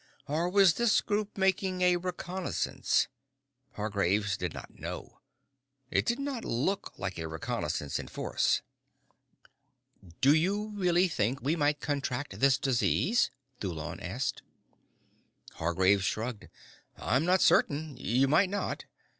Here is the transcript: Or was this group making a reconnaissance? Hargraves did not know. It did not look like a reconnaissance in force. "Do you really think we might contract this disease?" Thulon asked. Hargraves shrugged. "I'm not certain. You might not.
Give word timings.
Or 0.27 0.49
was 0.49 0.73
this 0.73 0.99
group 0.99 1.37
making 1.37 1.81
a 1.83 1.95
reconnaissance? 1.95 3.07
Hargraves 3.73 4.35
did 4.35 4.51
not 4.51 4.79
know. 4.79 5.19
It 5.91 6.07
did 6.07 6.17
not 6.17 6.43
look 6.43 6.97
like 6.97 7.19
a 7.19 7.27
reconnaissance 7.27 7.99
in 7.99 8.07
force. 8.07 8.63
"Do 10.19 10.33
you 10.33 10.71
really 10.75 11.07
think 11.07 11.39
we 11.43 11.55
might 11.55 11.81
contract 11.81 12.39
this 12.39 12.57
disease?" 12.57 13.29
Thulon 13.59 13.99
asked. 13.99 14.41
Hargraves 15.57 16.03
shrugged. 16.05 16.49
"I'm 16.97 17.23
not 17.23 17.39
certain. 17.43 17.95
You 17.95 18.27
might 18.27 18.49
not. 18.49 18.85